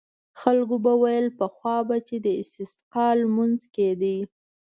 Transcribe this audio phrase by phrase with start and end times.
[0.41, 4.15] خلکو به ویل پخوا به چې د استسقا لمونځ کېده.